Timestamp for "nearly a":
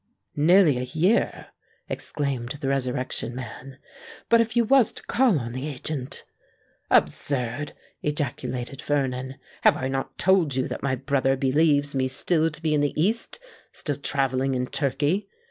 0.35-0.81